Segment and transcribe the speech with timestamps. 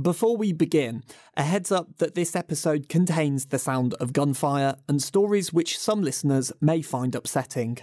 [0.00, 1.02] Before we begin,
[1.36, 6.02] a heads up that this episode contains the sound of gunfire and stories which some
[6.02, 7.78] listeners may find upsetting.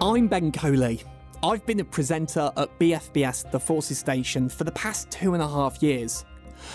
[0.00, 1.04] I'm Ben Coley.
[1.44, 5.48] I've been a presenter at BFBS The Forces Station for the past two and a
[5.48, 6.24] half years.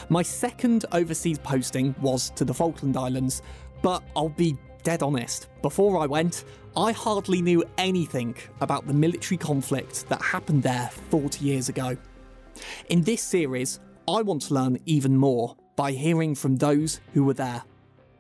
[0.08, 3.42] My second overseas posting was to the Falkland Islands,
[3.82, 6.46] but I'll be dead honest, before I went,
[6.78, 11.98] I hardly knew anything about the military conflict that happened there 40 years ago.
[12.90, 17.34] In this series, I want to learn even more by hearing from those who were
[17.34, 17.64] there.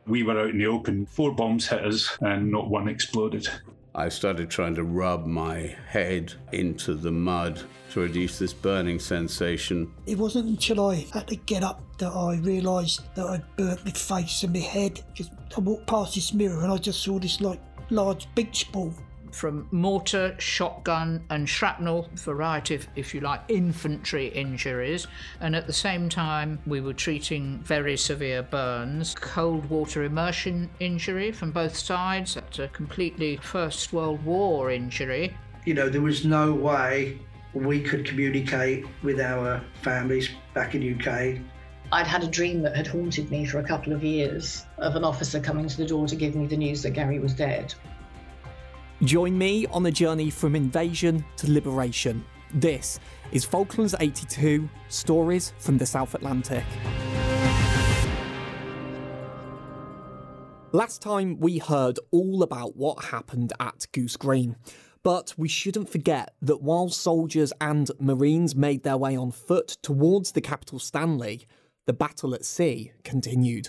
[0.05, 3.47] We were out in the open, four bombs hit us, and not one exploded.
[3.95, 9.93] I started trying to rub my head into the mud to reduce this burning sensation.
[10.07, 13.91] It wasn't until I had to get up that I realised that I'd burnt my
[13.91, 15.03] face and my head.
[15.13, 17.59] Just I walked past this mirror and I just saw this like
[17.91, 18.93] large beach ball
[19.33, 25.07] from mortar, shotgun, and shrapnel, variety of, if you like, infantry injuries.
[25.41, 31.31] And at the same time, we were treating very severe burns, cold water immersion injury
[31.31, 35.35] from both sides, that's a completely First World War injury.
[35.65, 37.19] You know, there was no way
[37.53, 41.39] we could communicate with our families back in UK.
[41.91, 45.03] I'd had a dream that had haunted me for a couple of years of an
[45.03, 47.73] officer coming to the door to give me the news that Gary was dead.
[49.03, 52.23] Join me on a journey from invasion to liberation.
[52.53, 53.01] This
[53.33, 56.63] is Falklands 82 Stories from the South Atlantic.
[60.71, 64.55] Last time we heard all about what happened at Goose Green.
[65.03, 70.31] But we shouldn't forget that while soldiers and Marines made their way on foot towards
[70.31, 71.45] the capital Stanley,
[71.87, 73.67] the battle at sea continued.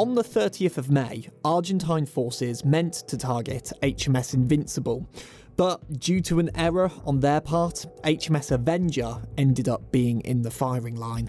[0.00, 5.06] On the 30th of May, Argentine forces meant to target HMS Invincible,
[5.58, 10.50] but due to an error on their part, HMS Avenger ended up being in the
[10.50, 11.28] firing line.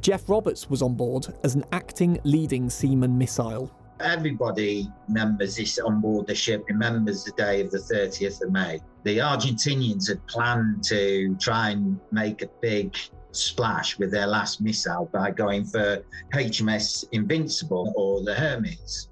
[0.00, 3.70] Jeff Roberts was on board as an acting leading seaman missile.
[4.00, 8.80] Everybody remembers this on board the ship, remembers the day of the 30th of May.
[9.02, 12.96] The Argentinians had planned to try and make a big
[13.32, 16.02] splash with their last missile by going for
[16.34, 19.08] HMS Invincible or the Hermes.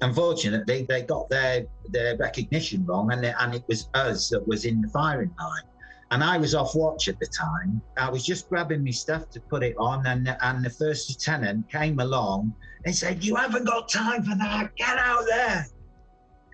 [0.00, 4.82] Unfortunately, they got their, their recognition wrong, and, and it was us that was in
[4.82, 5.62] the firing line.
[6.10, 7.80] And I was off watch at the time.
[7.96, 11.70] I was just grabbing my stuff to put it on, and, and the first lieutenant
[11.70, 12.54] came along
[12.84, 15.66] and said, You haven't got time for that, get out there.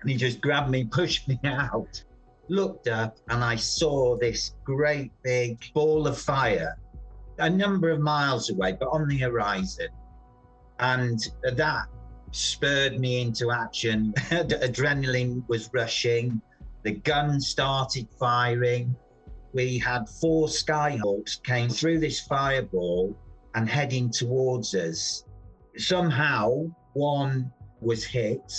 [0.01, 2.03] And he just grabbed me, pushed me out.
[2.47, 6.75] Looked up, and I saw this great big ball of fire
[7.39, 9.87] a number of miles away, but on the horizon.
[10.79, 11.85] And that
[12.31, 14.13] spurred me into action.
[14.29, 16.41] Adrenaline was rushing.
[16.83, 18.95] The gun started firing.
[19.53, 23.15] We had four Skyhawks came through this fireball
[23.53, 25.25] and heading towards us.
[25.77, 28.53] Somehow, one was hit,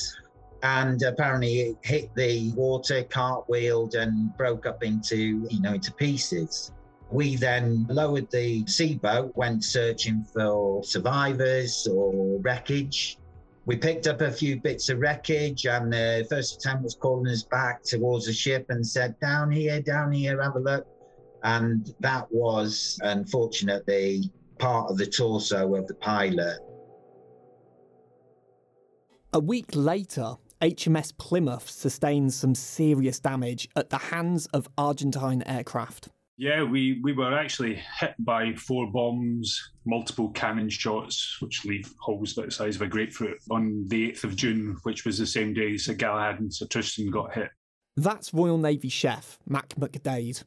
[0.62, 6.72] and apparently it hit the water, cartwheeled, and broke up into you know into pieces.
[7.12, 13.18] We then lowered the sea boat, went searching for survivors or wreckage.
[13.66, 17.42] We picked up a few bits of wreckage, and the first attempt was calling us
[17.42, 20.86] back towards the ship and said, Down here, down here, have a look.
[21.44, 26.60] And that was unfortunately part of the torso of the pilot.
[29.34, 36.08] A week later, HMS Plymouth sustained some serious damage at the hands of Argentine aircraft.
[36.38, 42.36] Yeah, we, we were actually hit by four bombs, multiple cannon shots, which leave holes
[42.36, 45.52] about the size of a grapefruit, on the 8th of June, which was the same
[45.52, 47.50] day Sir Galahad and Sir Tristram got hit.
[47.96, 50.44] That's Royal Navy chef Mac McDade.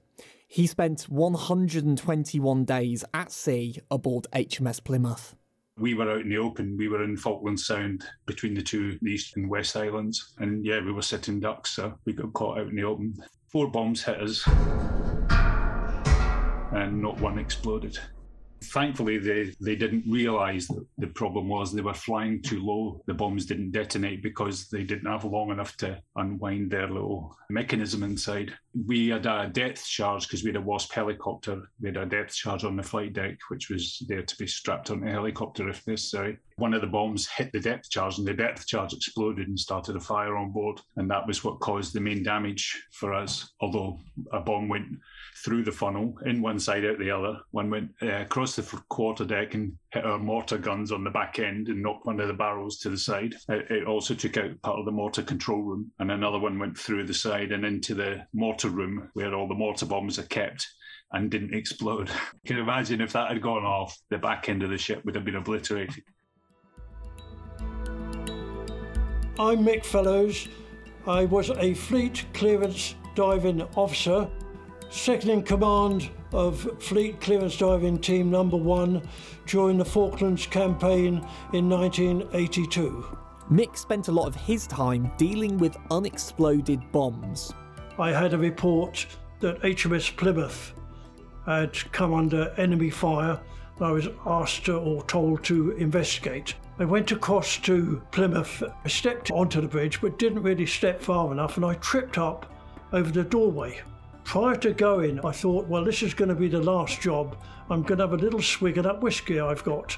[0.47, 5.35] He spent 121 days at sea aboard HMS Plymouth.
[5.77, 6.77] We were out in the open.
[6.77, 10.33] We were in Falkland Sound between the two, the East and West Islands.
[10.39, 13.15] And yeah, we were sitting ducks, so we got caught out in the open.
[13.51, 14.47] Four bombs hit us
[16.75, 17.97] and not one exploded.
[18.63, 23.01] Thankfully, they, they didn't realise that the problem was they were flying too low.
[23.05, 28.01] The bombs didn't detonate because they didn't have long enough to unwind their little mechanism
[28.01, 28.53] inside.
[28.87, 31.61] We had a depth charge because we had a Wasp helicopter.
[31.79, 34.89] We had a depth charge on the flight deck, which was there to be strapped
[34.89, 36.39] on the helicopter if necessary.
[36.57, 39.95] one of the bombs hit the depth charge and the depth charge exploded and started
[39.95, 40.81] a fire on board.
[40.95, 43.51] And that was what caused the main damage for us.
[43.61, 43.99] Although
[44.31, 44.87] a bomb went
[45.45, 47.37] through the funnel, in one side, out the other.
[47.51, 51.37] One went uh, across the quarter deck and hit our mortar guns on the back
[51.37, 53.35] end and knocked one of the barrels to the side.
[53.47, 55.91] It, it also took out part of the mortar control room.
[55.99, 59.53] And another one went through the side and into the mortar room where all the
[59.53, 60.67] mortar bombs are kept
[61.11, 62.09] and didn't explode.
[62.43, 65.13] You can imagine if that had gone off, the back end of the ship would
[65.13, 66.03] have been obliterated.
[69.37, 70.47] I'm Mick Fellows.
[71.05, 74.27] I was a Fleet Clearance Diving Officer,
[74.89, 79.01] second in command of Fleet Clearance Diving Team Number One
[79.45, 83.17] during the Falklands campaign in 1982.
[83.51, 87.53] Mick spent a lot of his time dealing with unexploded bombs.
[87.99, 89.05] I had a report
[89.39, 90.73] that HMS Plymouth
[91.45, 93.39] had come under enemy fire.
[93.77, 96.55] And I was asked or told to investigate.
[96.79, 98.63] I went across to Plymouth.
[98.83, 102.51] I stepped onto the bridge but didn't really step far enough and I tripped up
[102.93, 103.81] over the doorway.
[104.25, 107.37] Prior to going, I thought, well, this is going to be the last job.
[107.69, 109.95] I'm going to have a little swig of that whiskey I've got.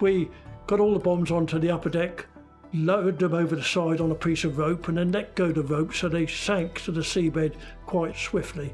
[0.00, 0.30] We
[0.66, 2.26] got all the bombs onto the upper deck,
[2.74, 5.62] lowered them over the side on a piece of rope, and then let go the
[5.62, 7.54] rope so they sank to the seabed
[7.86, 8.72] quite swiftly.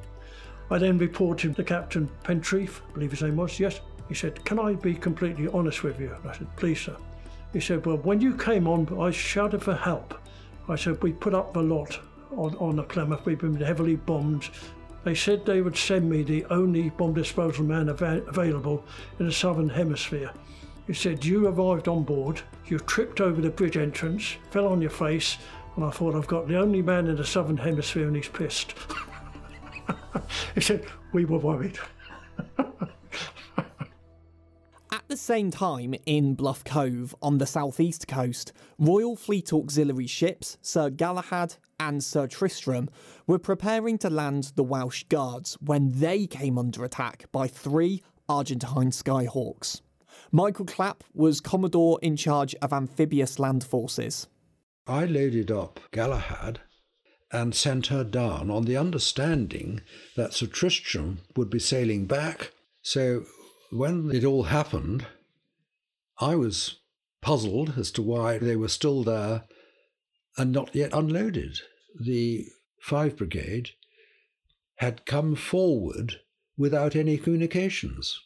[0.71, 3.81] I then reported to Captain Pentreath, I believe his name was, yes.
[4.09, 6.15] He said, Can I be completely honest with you?
[6.29, 6.97] I said, Please, sir.
[7.53, 10.20] He said, Well, when you came on, I shouted for help.
[10.69, 12.00] I said, We put up a lot
[12.37, 13.25] on, on the Plymouth.
[13.25, 14.51] We've been heavily bombed.
[15.05, 18.85] They said they would send me the only bomb disposal man av- available
[19.19, 20.31] in the southern hemisphere.
[20.87, 24.91] He said, You arrived on board, you tripped over the bridge entrance, fell on your
[24.91, 25.39] face,
[25.77, 28.75] and I thought, I've got the only man in the southern hemisphere and he's pissed.
[30.55, 31.79] he said, We were worried.
[34.94, 40.56] At the same time, in Bluff Cove on the southeast coast, Royal Fleet Auxiliary ships
[40.62, 42.88] Sir Galahad and Sir Tristram
[43.26, 48.93] were preparing to land the Welsh Guards when they came under attack by three Argentine
[48.93, 49.81] Skyhawks.
[50.31, 54.29] Michael Clapp was Commodore in charge of amphibious land forces.
[54.87, 56.61] I loaded up Galahad
[57.32, 59.81] and sent her down on the understanding
[60.14, 62.52] that Sir Tristram would be sailing back.
[62.82, 63.25] So
[63.75, 65.05] when it all happened,
[66.21, 66.79] I was
[67.21, 69.44] puzzled as to why they were still there
[70.38, 71.59] and not yet unloaded.
[72.00, 72.47] The
[72.82, 73.71] 5 Brigade
[74.76, 76.21] had come forward
[76.56, 78.17] without any communications.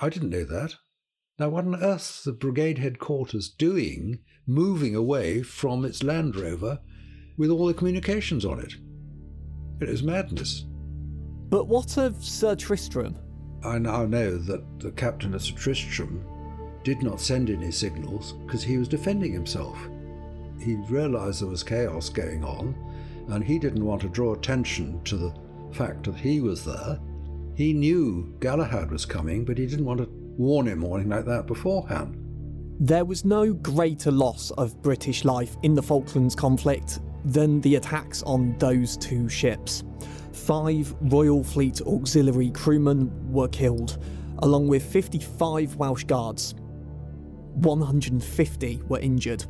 [0.00, 0.74] I didn't know that.
[1.38, 4.18] Now, what on earth the brigade headquarters doing,
[4.48, 6.80] moving away from its Land Rover
[7.38, 8.74] with all the communications on it?
[9.80, 10.64] It was madness.
[11.48, 13.16] But what of Sir Tristram?
[13.64, 16.24] I now know that the captain of Sir Tristram
[16.84, 19.78] did not send any signals because he was defending himself.
[20.60, 22.74] He realised there was chaos going on
[23.28, 25.34] and he didn't want to draw attention to the
[25.72, 26.98] fact that he was there.
[27.54, 31.26] He knew Galahad was coming, but he didn't want to warn him or anything like
[31.26, 32.18] that beforehand.
[32.80, 38.22] There was no greater loss of British life in the Falklands conflict than the attacks
[38.24, 39.84] on those two ships.
[40.32, 44.02] Five Royal Fleet auxiliary crewmen were killed,
[44.38, 46.54] along with 55 Welsh Guards.
[47.54, 49.44] 150 were injured.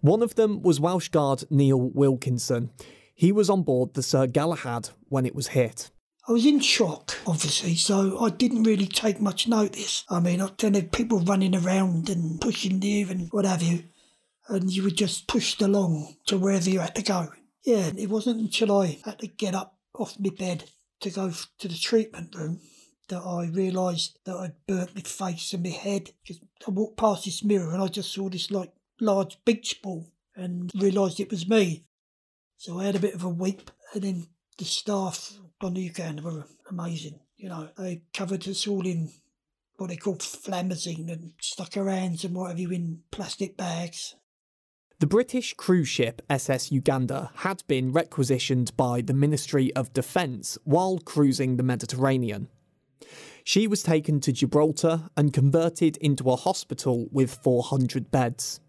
[0.00, 2.70] One of them was Welsh Guard Neil Wilkinson.
[3.14, 5.90] He was on board the Sir Galahad when it was hit.
[6.26, 10.04] I was in shock, obviously, so I didn't really take much notice.
[10.08, 13.84] I mean, I don't know, people running around and pushing you and what have you,
[14.48, 17.28] and you were just pushed along to wherever you had to go.
[17.64, 20.64] Yeah, it wasn't until I had to get up off my bed
[21.00, 22.60] to go to the treatment room
[23.08, 26.10] that I realised that I'd burnt my face and my head.
[26.24, 30.06] Just I walked past this mirror and I just saw this like large beach ball
[30.34, 31.84] and realised it was me.
[32.56, 34.26] So I had a bit of a weep and then
[34.58, 37.20] the staff on the UK were amazing.
[37.36, 39.10] You know, they covered us all in
[39.76, 44.14] what they call flamazine and stuck our hands and what have you in plastic bags.
[45.00, 50.98] The British cruise ship SS Uganda had been requisitioned by the Ministry of Defence while
[50.98, 52.48] cruising the Mediterranean.
[53.42, 58.60] She was taken to Gibraltar and converted into a hospital with 400 beds.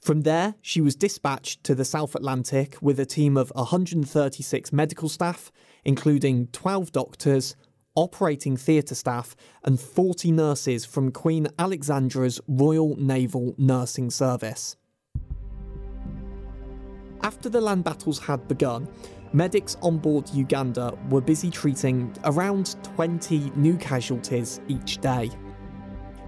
[0.00, 5.10] From there, she was dispatched to the South Atlantic with a team of 136 medical
[5.10, 5.52] staff,
[5.84, 7.54] including 12 doctors,
[7.94, 14.76] operating theatre staff, and 40 nurses from Queen Alexandra's Royal Naval Nursing Service.
[17.22, 18.88] After the land battles had begun,
[19.32, 25.30] medics on board Uganda were busy treating around 20 new casualties each day.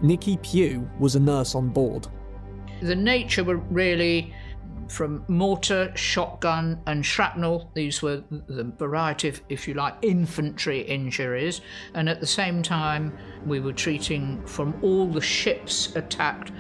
[0.03, 2.09] Nikki Pugh was a nurse on board.
[2.83, 4.35] The nature were really
[4.89, 7.71] from mortar, shotgun, and shrapnel.
[7.73, 11.63] These were the variety of, if you like, infantry injuries.
[11.95, 16.53] And at the same time, we were treating from all the ships attacked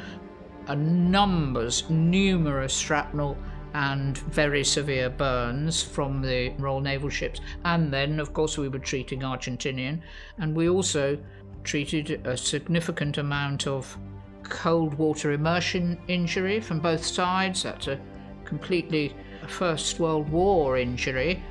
[0.68, 3.36] a numbers, numerous shrapnel
[3.74, 7.40] and very severe burns from the Royal Naval ships.
[7.64, 10.00] And then, of course, we were treating Argentinian.
[10.38, 11.18] And we also
[11.64, 13.96] treated a significant amount of
[14.42, 17.62] cold water immersion injury from both sides.
[17.62, 18.00] That's a
[18.44, 19.14] completely
[19.48, 21.42] First World War injury,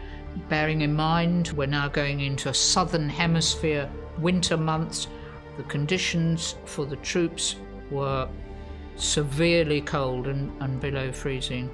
[0.50, 5.08] bearing in mind we're now going into southern hemisphere winter months.
[5.58, 7.56] The conditions for the troops
[7.90, 8.30] were
[8.96, 11.70] severely cold and, and below freezing.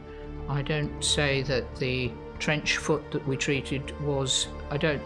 [0.49, 5.01] I don't say that the trench foot that we treated was, I don't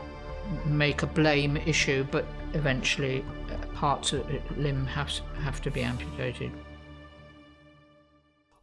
[0.66, 5.10] make a blame issue, but eventually uh, parts of the limb have,
[5.42, 6.52] have to be amputated.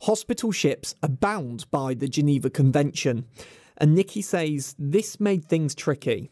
[0.02, 3.26] Hospital ships are bound by the Geneva Convention,
[3.76, 6.30] and Nikki says this made things tricky.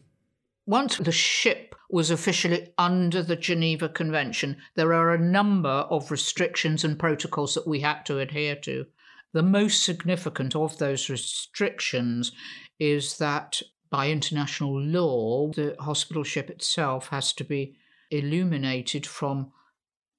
[0.65, 6.83] Once the ship was officially under the Geneva Convention, there are a number of restrictions
[6.83, 8.85] and protocols that we had to adhere to.
[9.33, 12.31] The most significant of those restrictions
[12.79, 17.77] is that by international law, the hospital ship itself has to be
[18.11, 19.51] illuminated from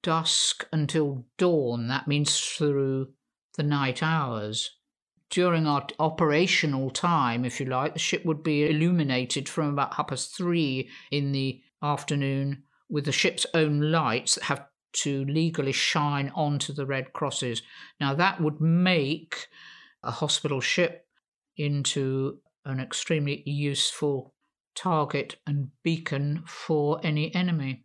[0.01, 1.87] dusk until dawn.
[1.87, 3.09] That means through
[3.55, 4.71] the night hours.
[5.29, 10.07] During our operational time, if you like, the ship would be illuminated from about half
[10.07, 16.31] past three in the afternoon with the ship's own lights that have to legally shine
[16.35, 17.61] onto the red crosses.
[17.99, 19.47] Now, that would make
[20.03, 21.05] a hospital ship
[21.57, 24.33] into an extremely useful
[24.75, 27.83] target and beacon for any enemy.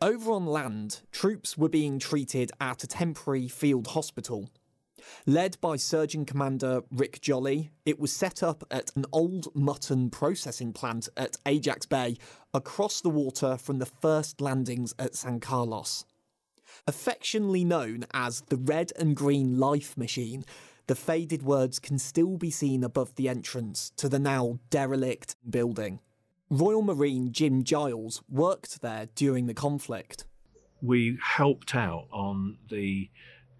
[0.00, 4.50] Over on land, troops were being treated at a temporary field hospital
[5.26, 10.72] Led by Surgeon Commander Rick Jolly, it was set up at an old mutton processing
[10.72, 12.16] plant at Ajax Bay,
[12.52, 16.04] across the water from the first landings at San Carlos.
[16.86, 20.44] Affectionately known as the Red and Green Life Machine,
[20.86, 26.00] the faded words can still be seen above the entrance to the now derelict building.
[26.48, 30.24] Royal Marine Jim Giles worked there during the conflict.
[30.82, 33.10] We helped out on the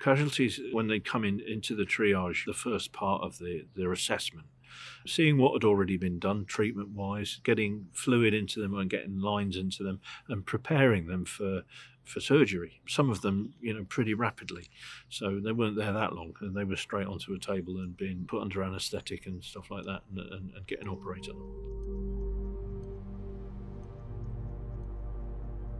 [0.00, 4.46] Casualties, when they come in into the triage, the first part of the, their assessment,
[5.06, 9.58] seeing what had already been done treatment wise, getting fluid into them and getting lines
[9.58, 11.64] into them, and preparing them for
[12.10, 12.80] for surgery.
[12.88, 14.68] Some of them, you know, pretty rapidly.
[15.08, 18.26] So they weren't there that long, and they were straight onto a table and being
[18.28, 21.66] put under anaesthetic and stuff like that, and, and, and getting operated on.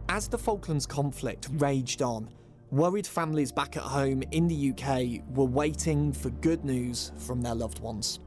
[0.09, 2.29] As the Falklands conflict raged on,
[2.71, 7.53] Worried families back at home in the UK were waiting for good news from their
[7.53, 8.21] loved ones.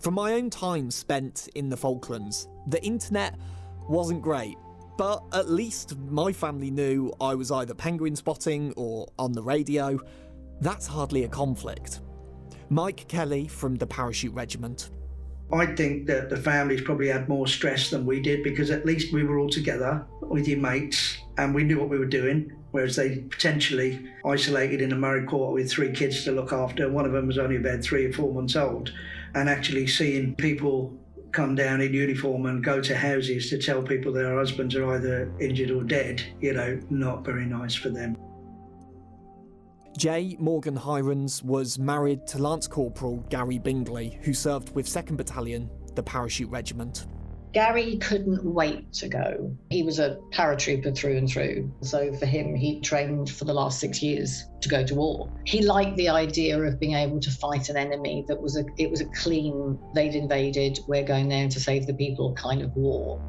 [0.00, 3.38] From my own time spent in the Falklands, the internet
[3.88, 4.58] wasn't great,
[4.98, 9.98] but at least my family knew I was either penguin spotting or on the radio.
[10.60, 12.00] That's hardly a conflict.
[12.68, 14.90] Mike Kelly from the Parachute Regiment.
[15.52, 19.14] I think that the families probably had more stress than we did because at least
[19.14, 22.96] we were all together with your mates and we knew what we were doing whereas
[22.96, 26.90] they potentially isolated in a married quarter with three kids to look after.
[26.90, 28.92] One of them was only about three or four months old,
[29.34, 30.98] and actually seeing people
[31.32, 35.32] come down in uniform and go to houses to tell people their husbands are either
[35.40, 38.16] injured or dead, you know, not very nice for them.
[39.96, 40.36] J.
[40.38, 46.02] Morgan Hirons was married to Lance Corporal Gary Bingley, who served with 2nd Battalion, the
[46.02, 47.06] Parachute Regiment.
[47.52, 49.56] Gary couldn't wait to go.
[49.70, 51.72] He was a paratrooper through and through.
[51.82, 55.32] So for him, he trained for the last six years to go to war.
[55.44, 58.90] He liked the idea of being able to fight an enemy that was a it
[58.90, 63.20] was a clean, they'd invaded, we're going there to save the people kind of war.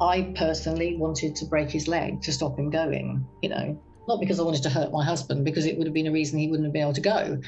[0.00, 4.40] I personally wanted to break his leg to stop him going, you know, not because
[4.40, 6.66] I wanted to hurt my husband, because it would have been a reason he wouldn't
[6.66, 7.40] have been able to go.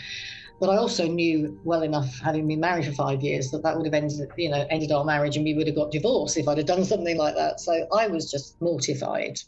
[0.60, 3.86] But I also knew well enough, having been married for five years, that that would
[3.86, 6.58] have ended, you know, ended our marriage, and we would have got divorced if I'd
[6.58, 7.60] have done something like that.
[7.60, 9.38] So I was just mortified.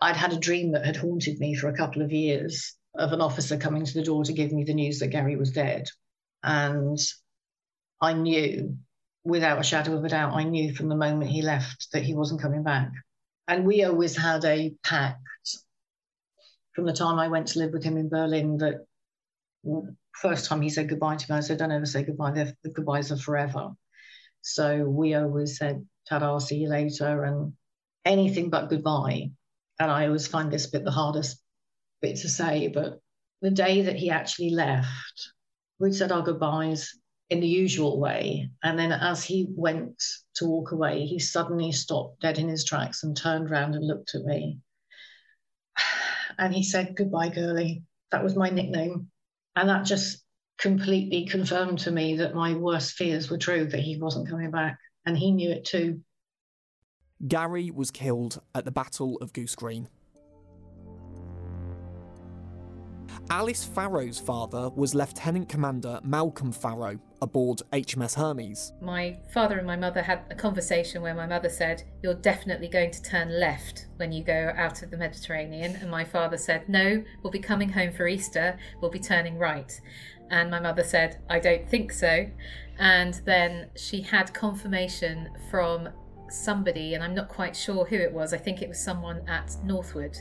[0.00, 3.20] I'd had a dream that had haunted me for a couple of years of an
[3.20, 5.88] officer coming to the door to give me the news that Gary was dead,
[6.42, 6.98] and
[8.00, 8.76] I knew,
[9.24, 12.14] without a shadow of a doubt, I knew from the moment he left that he
[12.14, 12.90] wasn't coming back.
[13.46, 15.20] And we always had a pact
[16.74, 18.86] from the time I went to live with him in Berlin that
[20.14, 22.32] first time he said goodbye to me, I said, don't ever say goodbye.
[22.32, 23.70] The goodbyes are forever.
[24.40, 27.52] So we always said, ta-da, see you later, and
[28.04, 29.30] anything but goodbye.
[29.78, 31.40] And I always find this bit the hardest
[32.00, 33.00] bit to say, but
[33.40, 35.32] the day that he actually left,
[35.78, 36.96] we'd said our goodbyes
[37.30, 38.50] in the usual way.
[38.62, 40.02] And then as he went
[40.34, 44.14] to walk away, he suddenly stopped dead in his tracks and turned around and looked
[44.14, 44.58] at me.
[46.38, 47.82] And he said, Goodbye, girlie.
[48.10, 49.10] That was my nickname.
[49.56, 50.24] And that just
[50.58, 54.78] completely confirmed to me that my worst fears were true, that he wasn't coming back.
[55.04, 56.00] And he knew it too.
[57.26, 59.88] Gary was killed at the Battle of Goose Green.
[63.30, 68.72] Alice Farrow's father was Lieutenant Commander Malcolm Farrow aboard HMS Hermes.
[68.82, 72.90] My father and my mother had a conversation where my mother said, You're definitely going
[72.90, 75.76] to turn left when you go out of the Mediterranean.
[75.76, 79.80] And my father said, No, we'll be coming home for Easter, we'll be turning right.
[80.30, 82.26] And my mother said, I don't think so.
[82.78, 85.90] And then she had confirmation from
[86.28, 89.54] somebody, and I'm not quite sure who it was, I think it was someone at
[89.64, 90.16] Northwood,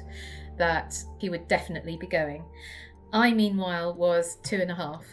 [0.58, 2.43] that he would definitely be going.
[3.13, 5.05] I, meanwhile, was two and a half,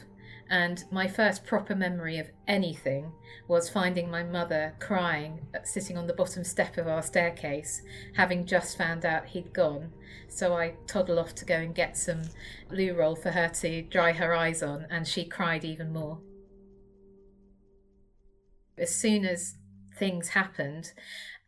[0.51, 3.13] and my first proper memory of anything
[3.49, 7.83] was finding my mother crying, uh, sitting on the bottom step of our staircase,
[8.17, 9.93] having just found out he'd gone.
[10.29, 12.23] So I toddle off to go and get some
[12.71, 16.21] loo roll for her to dry her eyes on, and she cried even more.
[18.79, 19.57] As soon as
[19.99, 20.93] things happened,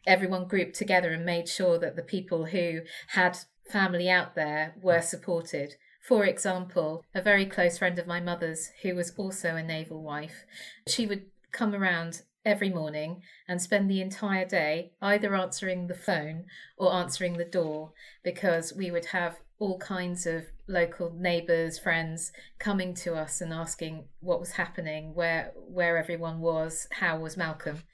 [0.07, 3.39] everyone grouped together and made sure that the people who had
[3.71, 5.77] family out there were supported.
[6.11, 10.45] For example, a very close friend of my mother's, who was also a naval wife,
[10.89, 16.47] she would come around every morning and spend the entire day either answering the phone
[16.77, 17.93] or answering the door
[18.25, 24.07] because we would have all kinds of local neighbours, friends coming to us and asking
[24.19, 27.85] what was happening, where where everyone was, how was Malcolm.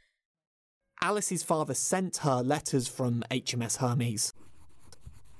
[1.02, 4.32] Alice's father sent her letters from HMS Hermes.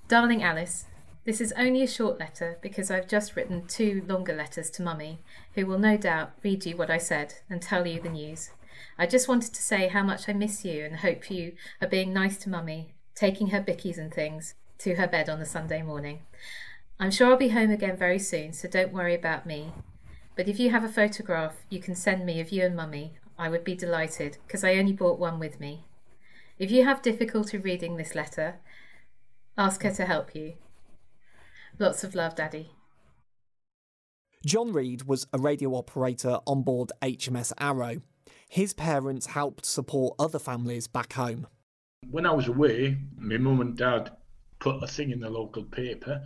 [0.08, 0.84] Darling Alice,
[1.26, 5.18] this is only a short letter because I've just written two longer letters to Mummy,
[5.54, 8.50] who will no doubt read you what I said and tell you the news.
[8.96, 12.12] I just wanted to say how much I miss you and hope you are being
[12.12, 16.20] nice to Mummy, taking her bickies and things to her bed on the Sunday morning.
[17.00, 19.72] I'm sure I'll be home again very soon, so don't worry about me.
[20.36, 23.48] But if you have a photograph you can send me of you and Mummy, I
[23.48, 25.86] would be delighted, because I only brought one with me.
[26.56, 28.60] If you have difficulty reading this letter,
[29.58, 30.54] ask her to help you.
[31.78, 32.70] Lots of love, Daddy.
[34.46, 38.00] John Reed was a radio operator on board HMS Arrow.
[38.48, 41.46] His parents helped support other families back home.
[42.10, 44.10] When I was away, my mum and dad
[44.58, 46.22] put a thing in the local paper.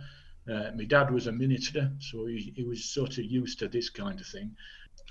[0.49, 3.89] Uh, my dad was a minister, so he, he was sort of used to this
[3.89, 4.55] kind of thing.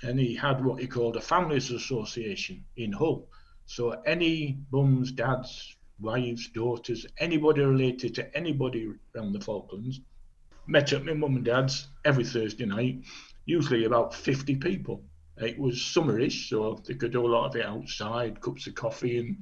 [0.01, 3.27] And he had what he called a families association in Hull.
[3.67, 9.99] So any mums, dads, wives, daughters, anybody related to anybody around the Falklands
[10.67, 13.03] met at my mum and dad's every Thursday night,
[13.45, 15.03] usually about 50 people.
[15.37, 19.17] It was summerish, so they could do a lot of it outside, cups of coffee
[19.17, 19.37] and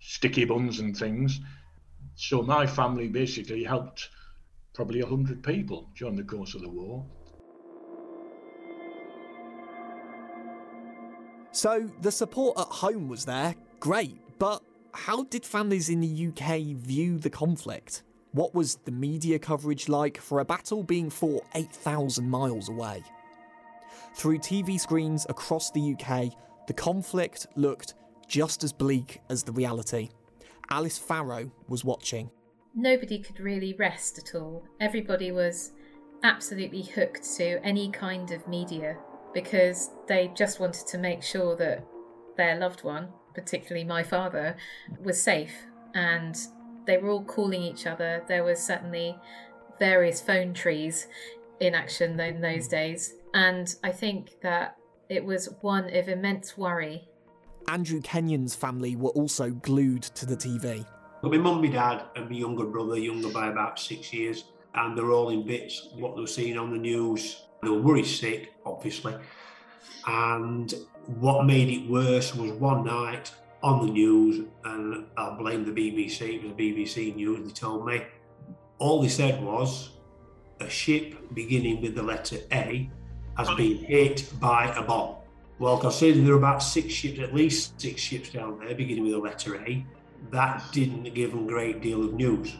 [0.00, 1.40] sticky buns and things.
[2.14, 4.10] So my family basically helped
[4.74, 7.04] probably 100 people during the course of the war.
[11.52, 16.76] So the support at home was there, great, but how did families in the UK
[16.76, 18.02] view the conflict?
[18.34, 23.04] What was the media coverage like for a battle being fought 8,000 miles away?
[24.16, 26.34] Through TV screens across the UK,
[26.66, 27.94] the conflict looked
[28.26, 30.08] just as bleak as the reality.
[30.68, 32.28] Alice Farrow was watching.
[32.74, 34.64] Nobody could really rest at all.
[34.80, 35.70] Everybody was
[36.24, 38.96] absolutely hooked to any kind of media
[39.32, 41.86] because they just wanted to make sure that
[42.36, 44.56] their loved one, particularly my father,
[45.00, 45.54] was safe
[45.94, 46.36] and
[46.86, 48.22] they were all calling each other.
[48.28, 49.16] There was certainly
[49.78, 51.06] various phone trees
[51.60, 53.14] in action in those days.
[53.32, 54.76] And I think that
[55.08, 57.08] it was one of immense worry.
[57.68, 60.86] Andrew Kenyon's family were also glued to the TV.
[61.22, 64.44] my mum, my dad, and my younger brother, younger by about six years,
[64.74, 67.44] and they're all in bits what they were seeing on the news.
[67.62, 69.14] They were worried sick, obviously.
[70.06, 70.74] And
[71.06, 73.32] what made it worse was one night
[73.64, 77.86] on the news, and I'll blame the BBC, it was the BBC News, they told
[77.86, 78.02] me.
[78.78, 79.92] All they said was
[80.60, 82.90] a ship beginning with the letter A
[83.38, 83.56] has oh.
[83.56, 85.16] been hit by a bomb.
[85.58, 89.12] Well, considering there are about six ships, at least six ships down there beginning with
[89.12, 89.84] the letter A,
[90.30, 92.54] that didn't give them a great deal of news.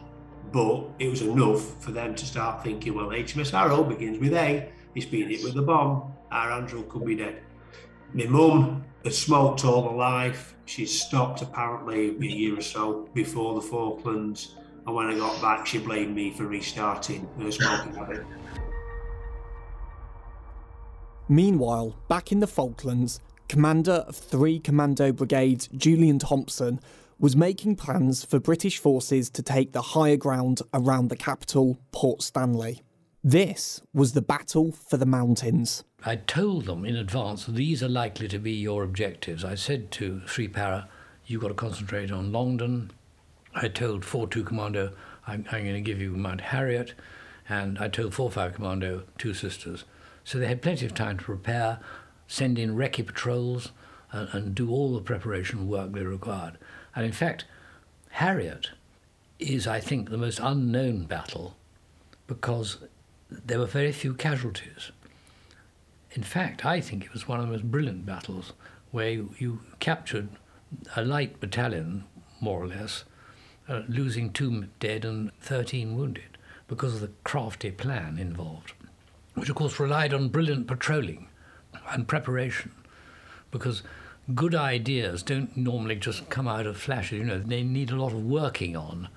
[0.53, 4.71] But it was enough for them to start thinking, well, HMS Arrow begins with A,
[4.95, 7.43] it's been hit with a bomb, our Andrew could be dead.
[8.15, 10.55] My mum had smoked all her life.
[10.67, 14.55] She stopped apparently a year or so before the Falklands.
[14.87, 18.25] And when I got back, she blamed me for restarting her smoking habit.
[21.29, 26.79] Meanwhile, back in the Falklands, Commander of three Commando Brigades, Julian Thompson,
[27.19, 32.23] was making plans for British forces to take the higher ground around the capital, Port
[32.23, 32.84] Stanley.
[33.27, 35.83] This was the battle for the mountains.
[36.05, 39.43] I told them in advance these are likely to be your objectives.
[39.43, 40.91] I said to Three Para,
[41.25, 42.91] you've got to concentrate on Longdon.
[43.55, 44.93] I told 4 2 Commando,
[45.27, 46.93] I'm, I'm going to give you Mount Harriet.
[47.49, 49.85] And I told 4 5 Commando, Two Sisters.
[50.23, 51.79] So they had plenty of time to prepare,
[52.29, 53.73] send in recce patrols,
[54.13, 56.59] and, and do all the preparation work they required.
[56.95, 57.47] And in fact,
[58.11, 58.73] Harriet
[59.39, 61.57] is, I think, the most unknown battle
[62.27, 62.79] because
[63.45, 64.91] there were very few casualties.
[66.13, 68.53] In fact, I think it was one of the most brilliant battles
[68.91, 70.29] where you, you captured
[70.95, 72.05] a light battalion,
[72.41, 73.05] more or less,
[73.69, 78.73] uh, losing two dead and 13 wounded because of the crafty plan involved,
[79.35, 81.29] which of course relied on brilliant patrolling
[81.91, 82.71] and preparation
[83.51, 83.83] because
[84.35, 87.19] good ideas don't normally just come out of flashes.
[87.19, 89.09] You know, they need a lot of working on,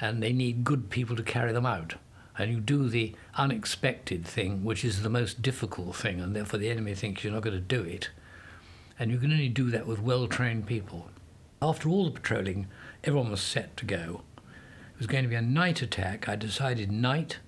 [0.00, 1.94] and they need good people to carry them out.
[2.40, 6.70] And you do the unexpected thing, which is the most difficult thing, and therefore the
[6.70, 8.08] enemy thinks you're not going to do it.
[8.98, 11.10] And you can only do that with well trained people.
[11.60, 12.66] After all the patrolling,
[13.04, 14.22] everyone was set to go.
[14.38, 16.30] It was going to be a night attack.
[16.30, 17.40] I decided night,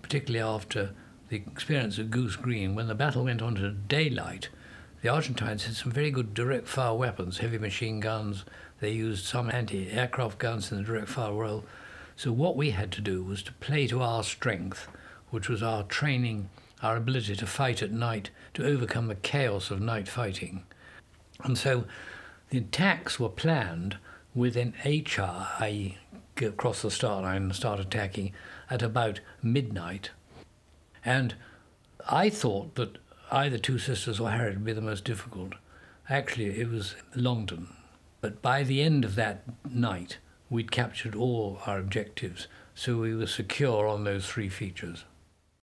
[0.00, 0.92] particularly after
[1.28, 4.48] the experience of Goose Green, when the battle went on to daylight,
[5.02, 8.44] the Argentines had some very good direct fire weapons, heavy machine guns.
[8.78, 11.64] They used some anti aircraft guns in the direct fire role.
[12.16, 14.88] So, what we had to do was to play to our strength,
[15.30, 16.48] which was our training,
[16.82, 20.64] our ability to fight at night, to overcome the chaos of night fighting.
[21.44, 21.84] And so,
[22.48, 23.98] the attacks were planned
[24.34, 25.98] with an H-Hour, i.e.,
[26.40, 28.32] across the start line and start attacking
[28.70, 30.10] at about midnight.
[31.04, 31.34] And
[32.08, 32.98] I thought that
[33.30, 35.54] either Two Sisters or Harriet would be the most difficult.
[36.08, 37.68] Actually, it was Longdon.
[38.20, 40.18] But by the end of that night,
[40.50, 45.04] we'd captured all our objectives, so we were secure on those three features.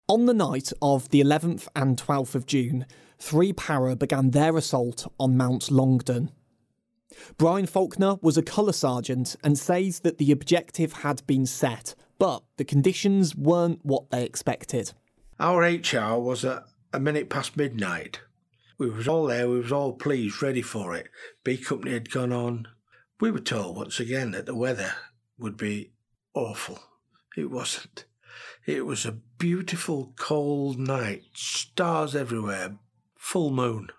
[0.08, 2.86] On the night of the 11th and 12th of June,
[3.20, 6.32] three para began their assault on Mount Longdon.
[7.38, 12.44] Brian Faulkner was a colour sergeant and says that the objective had been set, but
[12.58, 14.94] the conditions weren't what they expected.
[15.40, 16.64] Our H-Hour was at
[16.94, 18.22] a minute past midnight.
[18.78, 21.08] We was all there, we was all pleased, ready for it.
[21.44, 22.68] B Company had gone on.
[23.20, 24.94] We were told once again that the weather
[25.38, 25.92] would be
[26.34, 26.80] awful.
[27.36, 28.06] It wasn't.
[28.66, 32.78] It was a beautiful cold night, stars everywhere,
[33.18, 33.90] full moon.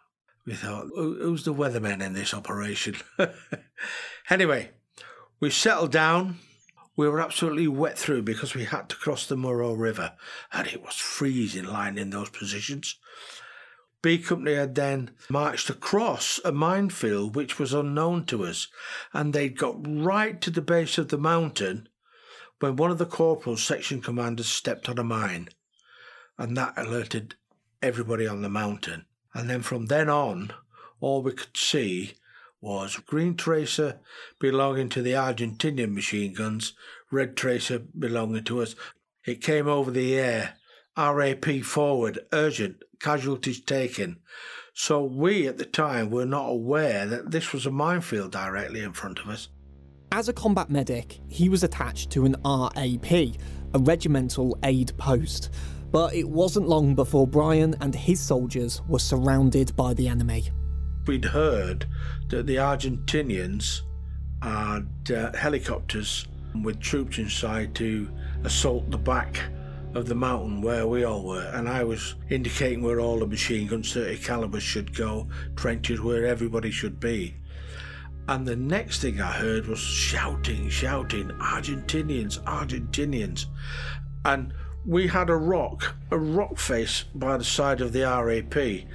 [0.46, 2.96] We thought, who's the weatherman in this operation?
[4.30, 4.70] anyway,
[5.38, 6.38] we settled down.
[6.96, 10.12] We were absolutely wet through because we had to cross the Murrell River
[10.52, 12.96] and it was freezing lying in those positions.
[14.02, 18.68] B Company had then marched across a minefield which was unknown to us,
[19.12, 21.88] and they'd got right to the base of the mountain
[22.60, 25.48] when one of the corporal's section commanders stepped on a mine,
[26.38, 27.34] and that alerted
[27.82, 29.04] everybody on the mountain.
[29.34, 30.52] And then from then on,
[31.00, 32.14] all we could see
[32.60, 34.00] was green tracer
[34.38, 36.74] belonging to the Argentinian machine guns,
[37.10, 38.74] red tracer belonging to us.
[39.24, 40.56] It came over the air.
[40.96, 44.20] RAP forward, urgent, casualties taken.
[44.74, 48.92] So we at the time were not aware that this was a minefield directly in
[48.92, 49.48] front of us.
[50.12, 55.50] As a combat medic, he was attached to an RAP, a regimental aid post.
[55.90, 60.50] But it wasn't long before Brian and his soldiers were surrounded by the enemy.
[61.06, 61.86] We'd heard
[62.28, 63.82] that the Argentinians
[64.42, 66.26] had uh, helicopters
[66.62, 68.08] with troops inside to
[68.44, 69.40] assault the back
[69.94, 73.66] of the mountain where we all were, and I was indicating where all the machine
[73.66, 77.34] guns, 30 calibers should go, trenches where everybody should be.
[78.28, 83.46] And the next thing I heard was shouting, shouting, Argentinians, Argentinians.
[84.24, 84.52] And
[84.86, 88.86] we had a rock, a rock face by the side of the RAP,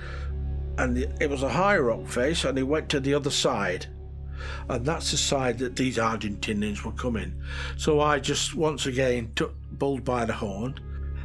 [0.78, 3.88] and it was a high rock face, and it went to the other side.
[4.70, 7.34] And that's the side that these Argentinians were coming.
[7.78, 10.80] So I just once again took bull by the horn.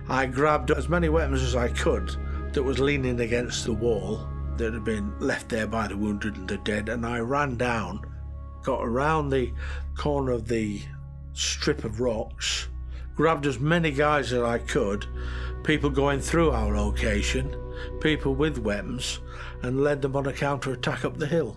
[0.08, 2.16] I grabbed as many weapons as I could
[2.52, 6.48] that was leaning against the wall that had been left there by the wounded and
[6.48, 8.04] the dead, and I ran down,
[8.62, 9.52] got around the
[9.96, 10.82] corner of the
[11.32, 12.68] strip of rocks,
[13.14, 15.06] grabbed as many guys as I could,
[15.62, 17.56] people going through our location,
[18.00, 19.20] people with weapons,
[19.62, 21.56] and led them on a counter attack up the hill.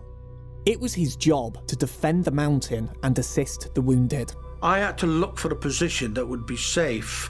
[0.65, 4.33] It was his job to defend the mountain and assist the wounded.
[4.63, 7.29] I had to look for a position that would be safe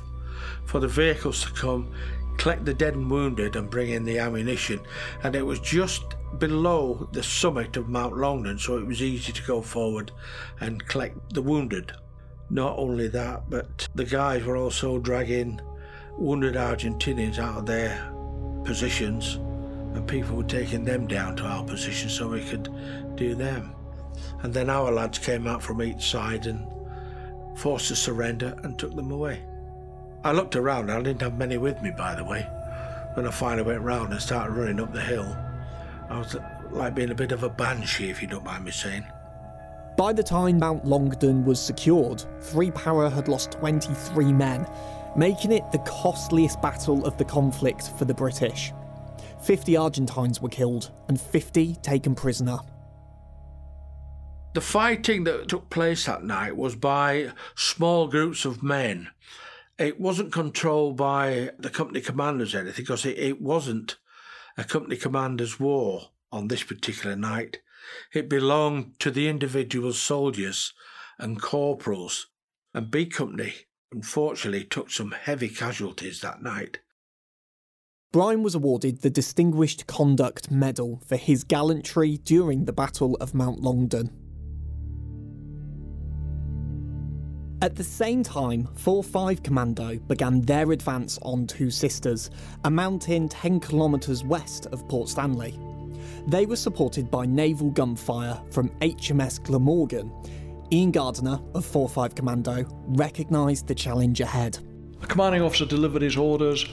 [0.66, 1.92] for the vehicles to come,
[2.38, 4.80] collect the dead and wounded, and bring in the ammunition.
[5.24, 6.04] And it was just
[6.38, 10.12] below the summit of Mount Longdon, so it was easy to go forward
[10.60, 11.92] and collect the wounded.
[12.52, 15.60] Not only that, but the guys were also dragging
[16.16, 18.14] wounded Argentinians out of their
[18.64, 19.36] positions,
[19.96, 22.70] and people were taking them down to our position so we could
[23.16, 23.74] do them.
[24.44, 26.68] And then our lads came out from each side and
[27.56, 29.44] forced to surrender and took them away.
[30.24, 32.48] I looked around, I didn't have many with me, by the way.
[33.16, 35.38] When I finally went round and started running up the hill,
[36.10, 36.36] I was
[36.72, 39.06] like being a bit of a banshee, if you don't mind me saying.
[39.98, 44.66] By the time Mount Longdon was secured, Free Para had lost 23 men,
[45.16, 48.74] making it the costliest battle of the conflict for the British.
[49.42, 52.58] 50 Argentines were killed and 50 taken prisoner.
[54.54, 59.10] The fighting that took place that night was by small groups of men.
[59.80, 63.98] It wasn't controlled by the company commanders or anything because it, it wasn't
[64.56, 67.62] a company commander's war on this particular night.
[68.14, 70.74] It belonged to the individual soldiers
[71.18, 72.28] and corporals,
[72.76, 73.54] and B Company
[73.92, 76.80] unfortunately took some heavy casualties that night.
[78.12, 83.60] Brian was awarded the Distinguished Conduct Medal for his gallantry during the Battle of Mount
[83.60, 84.23] Longdon.
[87.64, 92.30] At the same time, 4-5 Commando began their advance on Two Sisters,
[92.66, 95.58] a mountain 10 kilometres west of Port Stanley.
[96.28, 100.12] They were supported by naval gunfire from HMS Glamorgan.
[100.74, 104.60] Ian Gardiner of 4-5 Commando recognised the challenge ahead.
[105.00, 106.66] The commanding officer delivered his orders.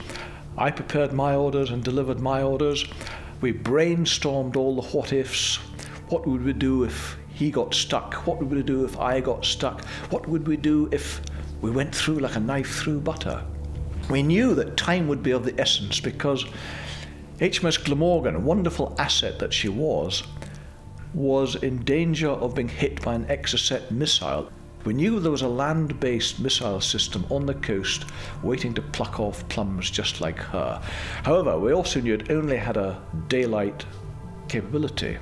[0.57, 2.85] I prepared my orders and delivered my orders.
[3.39, 5.55] We brainstormed all the what ifs.
[6.09, 8.13] What would we do if he got stuck?
[8.27, 9.83] What would we do if I got stuck?
[10.11, 11.21] What would we do if
[11.61, 13.43] we went through like a knife through butter?
[14.11, 16.45] We knew that time would be of the essence because
[17.39, 20.21] HMS Glamorgan, a wonderful asset that she was,
[21.15, 24.51] was in danger of being hit by an Exocet missile.
[24.85, 28.05] We knew there was a land based missile system on the coast
[28.43, 30.79] waiting to pluck off plums just like her.
[31.23, 33.83] However, we also knew it only had a daylight
[34.47, 35.17] capability.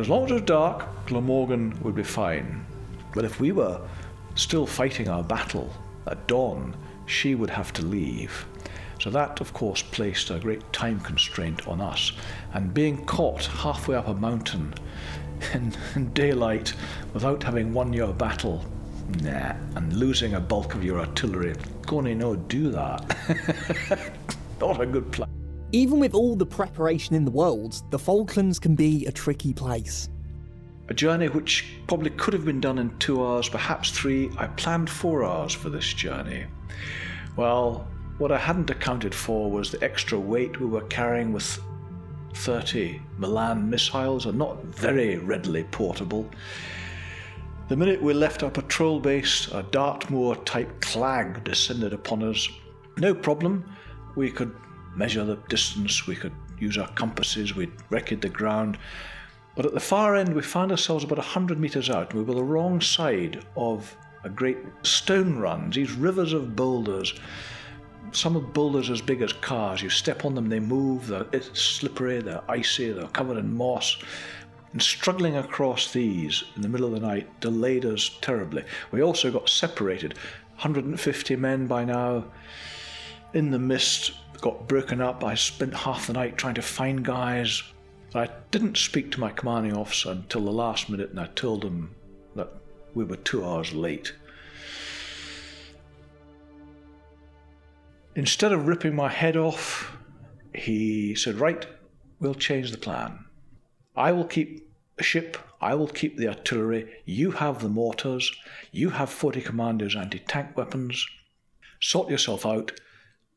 [0.00, 2.64] As long as it was dark, Glamorgan would be fine.
[3.14, 3.82] But if we were
[4.34, 5.70] still fighting our battle
[6.06, 8.46] at dawn, she would have to leave.
[8.98, 12.12] So that, of course, placed a great time constraint on us.
[12.54, 14.72] And being caught halfway up a mountain
[15.52, 16.72] in, in daylight
[17.12, 18.64] without having won your battle,
[19.22, 23.04] nah, and losing a bulk of your artillery, gonna no do that.
[24.62, 25.28] Not a good plan.
[25.72, 30.08] Even with all the preparation in the world, the Falklands can be a tricky place.
[30.88, 34.30] A journey which probably could have been done in two hours, perhaps three.
[34.36, 36.46] I planned four hours for this journey.
[37.36, 37.86] Well,
[38.18, 41.60] what I hadn't accounted for was the extra weight we were carrying with
[42.34, 46.28] 30 Milan missiles are not very readily portable.
[47.68, 52.48] The minute we left our patrol base, a Dartmoor type clag descended upon us.
[52.98, 53.64] No problem,
[54.16, 54.52] we could
[54.94, 58.78] measure the distance, we could use our compasses, we'd record the ground.
[59.56, 62.42] But at the far end, we found ourselves about 100 metres out, we were the
[62.42, 67.14] wrong side of a great stone run, these rivers of boulders.
[68.12, 69.82] Some of boulders as big as cars.
[69.82, 73.98] You step on them, they move, they're slippery, they're icy, they're covered in moss.
[74.72, 78.64] And struggling across these in the middle of the night delayed us terribly.
[78.90, 80.14] We also got separated.
[80.54, 82.24] 150 men by now
[83.32, 85.22] in the mist, got broken up.
[85.22, 87.62] I spent half the night trying to find guys.
[88.14, 91.94] I didn't speak to my commanding officer until the last minute, and I told him
[92.34, 92.52] that
[92.94, 94.12] we were two hours late.
[98.16, 99.96] Instead of ripping my head off,
[100.52, 101.66] he said, Right,
[102.18, 103.24] we'll change the plan.
[103.96, 108.32] I will keep the ship, I will keep the artillery, you have the mortars,
[108.72, 111.06] you have 40 commanders' anti tank weapons.
[111.80, 112.72] Sort yourself out,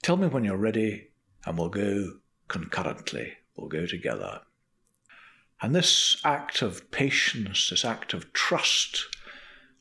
[0.03, 1.11] Tell me when you're ready,
[1.45, 2.15] and we'll go
[2.49, 3.35] concurrently.
[3.55, 4.41] We'll go together.
[5.61, 9.05] And this act of patience, this act of trust,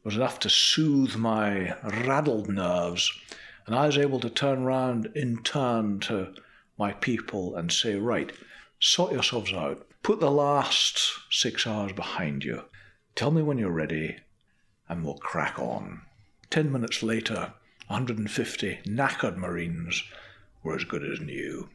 [0.05, 3.11] was enough to soothe my raddled nerves.
[3.67, 6.33] And I was able to turn round in turn to
[6.79, 8.31] my people and say, Right,
[8.79, 9.89] sort yourselves out.
[10.05, 11.01] Put the last
[11.33, 12.63] six hours behind you.
[13.17, 14.19] Tell me when you're ready,
[14.89, 16.03] and we'll crack on.
[16.49, 17.55] Ten minutes later,
[17.89, 20.05] 150 knackered Marines
[20.63, 21.69] were as good as new.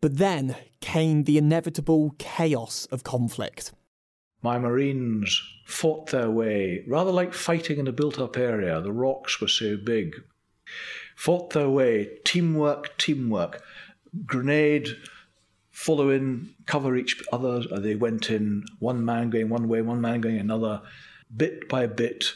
[0.00, 3.72] But then came the inevitable chaos of conflict.
[4.42, 8.80] My Marines fought their way, rather like fighting in a built up area.
[8.80, 10.16] The rocks were so big.
[11.14, 13.62] Fought their way, teamwork, teamwork.
[14.26, 14.88] Grenade,
[15.70, 17.60] follow in, cover each other.
[17.78, 20.82] They went in, one man going one way, one man going another,
[21.34, 22.32] bit by bit.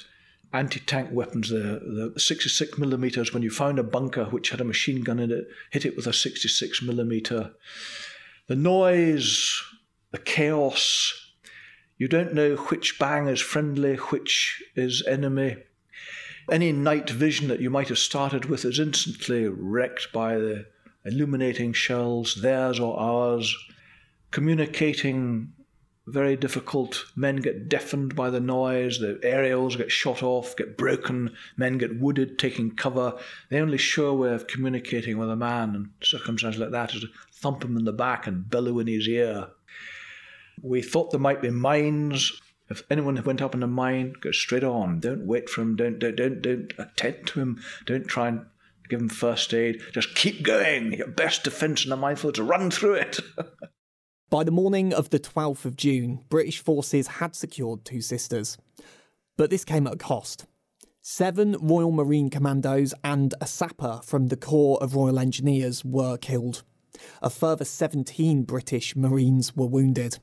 [0.57, 3.35] Anti tank weapons, the, the 66 millimeters.
[3.35, 6.07] When you found a bunker which had a machine gun in it, hit it with
[6.07, 7.53] a 66 millimeter.
[8.47, 9.63] The noise,
[10.13, 11.13] the chaos,
[11.99, 15.57] you don't know which bang is friendly, which is enemy.
[16.51, 20.67] Any night vision that you might have started with is instantly wrecked by the
[21.05, 23.55] illuminating shells, theirs or ours.
[24.31, 25.53] Communicating,
[26.07, 27.05] very difficult.
[27.17, 31.99] Men get deafened by the noise, the aerials get shot off, get broken, men get
[31.99, 33.19] wooded, taking cover.
[33.51, 37.09] The only sure way of communicating with a man in circumstances like that is to
[37.33, 39.49] thump him in the back and bellow in his ear.
[40.63, 42.33] We thought there might be mines.
[42.69, 45.01] If anyone went up in a mine, go straight on.
[45.01, 45.77] Don't wait for him.
[45.77, 47.63] Don't don't don't don't attend to him.
[47.85, 48.47] Don't try and
[48.89, 49.83] give him first aid.
[49.93, 50.93] Just keep going.
[50.93, 53.21] Your best defence in a minefield is to run through it.
[54.29, 58.59] By the morning of the 12th of June, British forces had secured Two Sisters.
[59.37, 60.47] But this came at a cost.
[61.01, 66.65] Seven Royal Marine Commandos and a sapper from the Corps of Royal Engineers were killed.
[67.23, 70.19] A further 17 British Marines were wounded.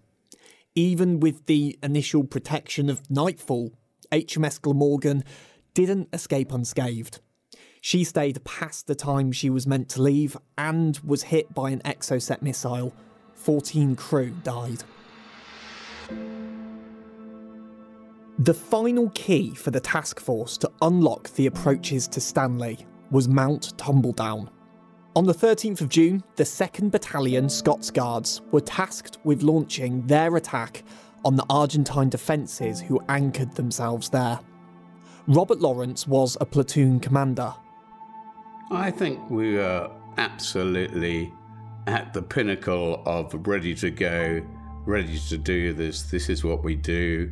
[0.76, 3.72] Even with the initial protection of Nightfall,
[4.12, 5.24] HMS Glamorgan
[5.74, 7.22] didn't escape unscathed.
[7.80, 11.80] She stayed past the time she was meant to leave and was hit by an
[11.86, 12.94] Exocet missile.
[13.44, 14.84] 14 crew died.
[18.40, 23.78] The final key for the task force to unlock the approaches to Stanley was Mount
[23.78, 24.50] Tumbledown.
[25.16, 30.38] On the 13th of June, the 2nd Battalion Scots Guards were tasked with launching their
[30.38, 30.84] attack
[31.26, 34.40] on the Argentine defences who anchored themselves there.
[35.28, 37.54] Robert Lawrence was a platoon commander.
[38.72, 41.32] I think we were absolutely
[41.88, 44.42] at the pinnacle of ready to go,
[44.86, 46.04] ready to do this.
[46.04, 47.32] This is what we do.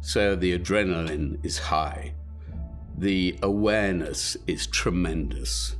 [0.00, 2.14] So the adrenaline is high,
[2.96, 5.76] the awareness is tremendous.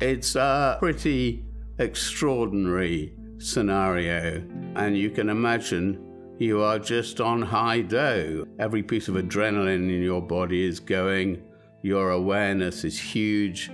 [0.00, 1.44] It's a pretty
[1.78, 4.42] extraordinary scenario,
[4.74, 6.02] and you can imagine
[6.38, 8.46] you are just on high dough.
[8.58, 11.42] Every piece of adrenaline in your body is going,
[11.82, 13.70] your awareness is huge.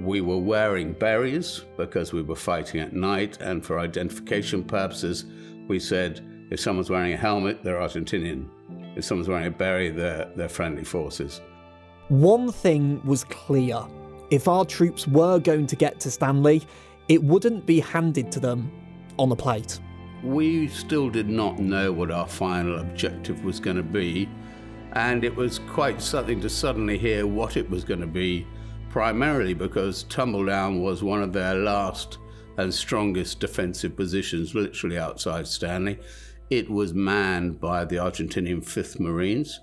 [0.00, 5.26] We were wearing berets because we were fighting at night, and for identification purposes,
[5.68, 8.48] we said if someone's wearing a helmet, they're Argentinian.
[8.96, 11.42] If someone's wearing a beret, they're, they're friendly forces.
[12.08, 13.78] One thing was clear
[14.30, 16.62] if our troops were going to get to Stanley,
[17.08, 18.72] it wouldn't be handed to them
[19.18, 19.80] on a plate.
[20.24, 24.30] We still did not know what our final objective was going to be,
[24.92, 28.46] and it was quite something to suddenly hear what it was going to be,
[28.90, 32.18] primarily because Tumbledown was one of their last
[32.58, 35.98] and strongest defensive positions, literally outside Stanley.
[36.50, 39.60] It was manned by the Argentinian 5th Marines,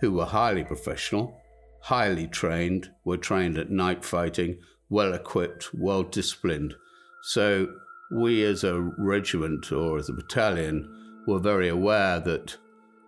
[0.00, 1.40] who were highly professional
[1.86, 4.58] highly trained, were trained at night fighting,
[4.88, 6.74] well equipped, well disciplined.
[7.22, 7.68] So
[8.10, 12.56] we as a regiment or as a battalion were very aware that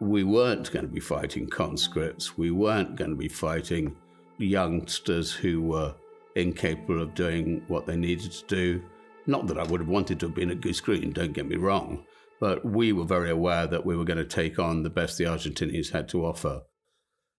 [0.01, 3.97] we weren't going to be fighting conscripts, we weren't going to be fighting
[4.39, 5.95] youngsters who were
[6.35, 8.83] incapable of doing what they needed to do.
[9.27, 11.57] Not that I would have wanted to have been at Goose Green, don't get me
[11.57, 12.05] wrong,
[12.41, 15.25] but we were very aware that we were going to take on the best the
[15.25, 16.63] Argentinians had to offer.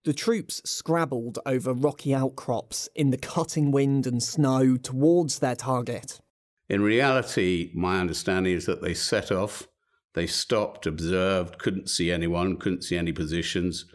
[0.06, 6.22] The troops scrabbled over rocky outcrops in the cutting wind and snow towards their target.
[6.70, 9.68] In reality, my understanding is that they set off,
[10.14, 13.86] they stopped, observed, couldn't see anyone, couldn't see any positions,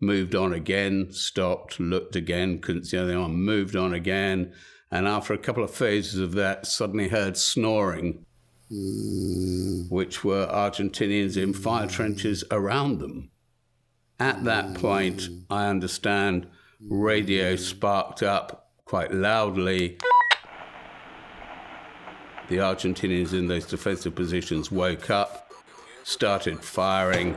[0.00, 4.52] moved on again, stopped, looked again, couldn't see anyone, moved on again,
[4.90, 8.24] and after a couple of phases of that, suddenly heard snoring,
[9.90, 13.30] which were Argentinians in fire trenches around them.
[14.18, 16.46] At that point, I understand
[16.88, 19.98] radio sparked up quite loudly.
[22.48, 25.52] The Argentinians in those defensive positions woke up,
[26.02, 27.36] started firing.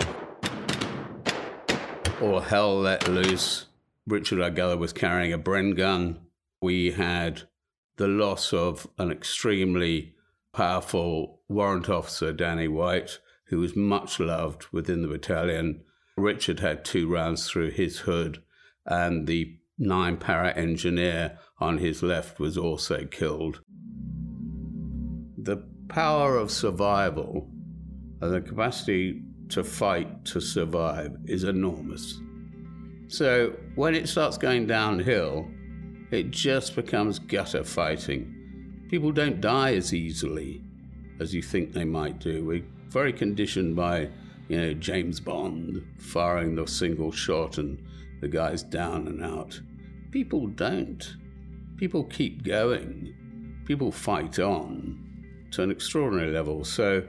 [2.23, 3.65] All hell let loose.
[4.07, 6.21] Richard Arguella was carrying a Bren gun.
[6.61, 7.43] We had
[7.97, 10.15] the loss of an extremely
[10.53, 15.83] powerful warrant officer, Danny Wight, who was much loved within the battalion
[16.15, 18.41] Richard had two rounds through his hood,
[18.85, 23.61] and the nine para engineer on his left was also killed.
[25.37, 25.57] The
[25.89, 27.49] power of survival
[28.21, 32.19] and the capacity to fight to survive is enormous.
[33.07, 35.47] So when it starts going downhill,
[36.11, 38.85] it just becomes gutter fighting.
[38.89, 40.63] People don't die as easily
[41.19, 42.45] as you think they might do.
[42.45, 44.09] We're very conditioned by,
[44.47, 47.83] you know, James Bond firing the single shot and
[48.21, 49.59] the guy's down and out.
[50.11, 51.15] People don't.
[51.77, 53.13] People keep going.
[53.65, 54.99] People fight on
[55.51, 56.63] to an extraordinary level.
[56.63, 57.03] So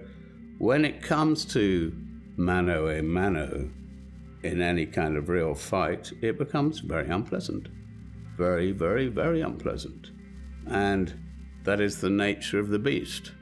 [0.59, 1.95] when it comes to
[2.37, 3.71] mano a mano
[4.45, 7.69] in any kind of real fight, it becomes very unpleasant.
[8.37, 10.11] Very, very, very unpleasant.
[10.67, 11.15] And
[11.65, 13.33] that is the nature of the beast.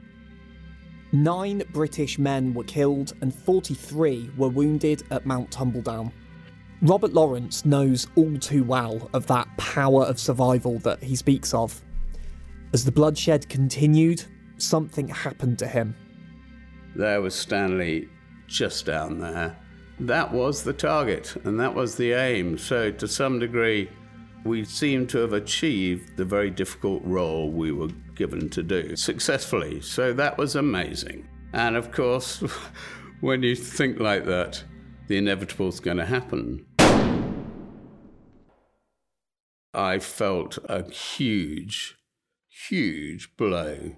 [1.11, 6.11] Nine British men were killed and 43 were wounded at Mount Tumbledown.
[6.81, 11.81] Robert Lawrence knows all too well of that power of survival that he speaks of.
[12.73, 14.23] As the bloodshed continued,
[14.57, 15.95] something happened to him.
[16.95, 18.09] There was Stanley
[18.53, 19.57] just down there.
[19.99, 22.57] That was the target and that was the aim.
[22.57, 23.89] So, to some degree,
[24.45, 29.81] we seem to have achieved the very difficult role we were given to do successfully.
[29.81, 31.27] So, that was amazing.
[31.51, 32.43] And of course,
[33.21, 34.63] when you think like that,
[35.07, 36.65] the inevitable is going to happen.
[39.73, 41.95] I felt a huge,
[42.47, 43.95] huge blow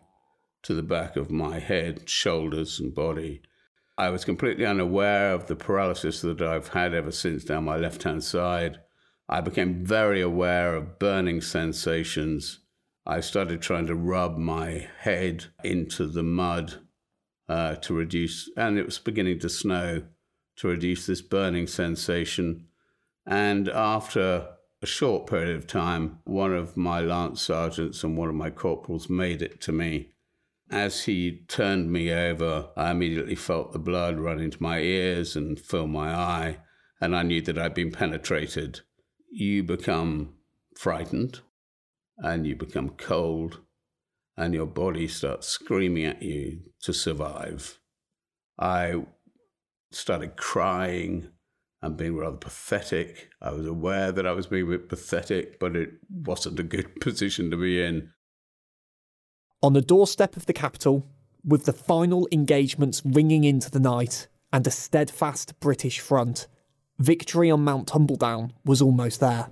[0.63, 3.41] to the back of my head, shoulders, and body.
[3.97, 8.03] I was completely unaware of the paralysis that I've had ever since down my left
[8.03, 8.79] hand side.
[9.29, 12.59] I became very aware of burning sensations.
[13.05, 16.81] I started trying to rub my head into the mud
[17.47, 20.03] uh, to reduce, and it was beginning to snow
[20.57, 22.65] to reduce this burning sensation.
[23.25, 24.47] And after
[24.81, 29.09] a short period of time, one of my lance sergeants and one of my corporals
[29.09, 30.11] made it to me.
[30.71, 35.59] As he turned me over, I immediately felt the blood run into my ears and
[35.59, 36.57] fill my eye,
[36.99, 38.81] and I knew that I'd been penetrated.
[39.31, 40.33] You become
[40.75, 41.41] frightened,
[42.17, 43.61] and you become cold,
[44.35, 47.79] and your body starts screaming at you to survive.
[48.57, 49.03] I
[49.91, 51.29] started crying
[51.81, 53.29] and being rather pathetic.
[53.41, 56.95] I was aware that I was being a bit pathetic, but it wasn't a good
[57.01, 58.11] position to be in.
[59.65, 61.07] On the doorstep of the capital,
[61.43, 66.45] with the final engagements ringing into the night and a steadfast British front,
[66.99, 69.47] victory on Mount Tumbledown was almost there.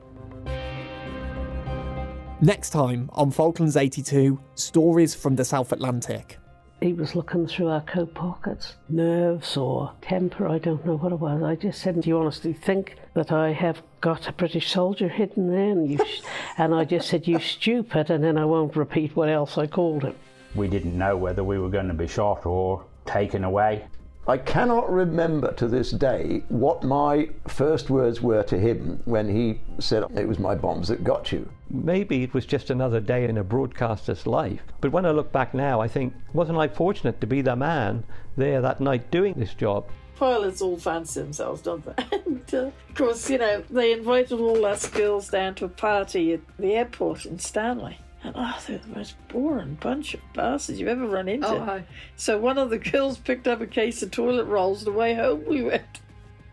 [2.41, 6.37] Next time on Falklands 82, stories from the South Atlantic.
[6.83, 8.75] He was looking through our coat pockets.
[8.89, 11.41] Nerves or temper, I don't know what it was.
[11.41, 15.49] I just said, Do you honestly think that I have got a British soldier hidden
[15.49, 15.69] there?
[15.69, 15.97] And, you
[16.57, 20.03] and I just said, You stupid, and then I won't repeat what else I called
[20.03, 20.15] him.
[20.55, 23.85] We didn't know whether we were going to be shot or taken away.
[24.25, 29.59] I cannot remember to this day what my first words were to him when he
[29.79, 31.49] said, It was my bombs that got you.
[31.69, 34.61] Maybe it was just another day in a broadcaster's life.
[34.79, 38.05] But when I look back now, I think, wasn't I fortunate to be the man
[38.37, 39.89] there that night doing this job?
[40.15, 42.03] Pilots all fancy themselves, don't they?
[42.25, 46.31] and uh, of course, you know, they invited all us girls down to a party
[46.31, 47.97] at the airport in Stanley.
[48.23, 51.47] And oh, they're the most boring bunch of bastards you've ever run into.
[51.47, 51.83] Oh, hi.
[52.15, 55.43] So one of the girls picked up a case of toilet rolls the way home
[55.45, 56.01] we went.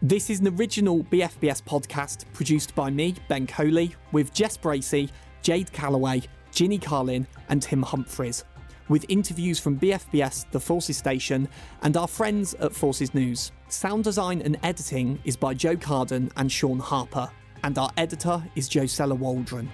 [0.03, 5.11] This is an original BFBS podcast produced by me, Ben Coley, with Jess Bracey,
[5.43, 8.45] Jade Callaway, Gini Carlin, and Tim Humphries,
[8.89, 11.49] with interviews from BFBS, the Forces Station,
[11.83, 13.53] and our friends at Forces News.
[13.69, 17.31] Sound design and editing is by Joe Carden and Sean Harper,
[17.63, 19.71] and our editor is Josella Waldron.